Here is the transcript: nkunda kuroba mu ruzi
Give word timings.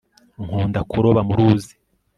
nkunda 0.45 0.79
kuroba 0.91 1.21
mu 1.27 1.33
ruzi 1.37 1.73